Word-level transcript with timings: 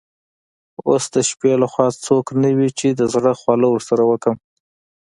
اوس 0.87 1.03
د 1.13 1.15
شپې 1.29 1.51
له 1.61 1.67
خوا 1.71 1.87
څوک 2.05 2.25
نه 2.41 2.49
وي 2.57 2.69
چي 2.79 2.87
د 2.93 3.01
زړه 3.13 3.31
خواله 3.39 3.67
ورسره 3.71 4.03
وکړم. 4.11 4.37